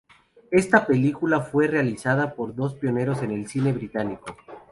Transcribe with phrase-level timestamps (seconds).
[0.49, 4.35] Esta película fue realizada por dos pioneros del cine británico.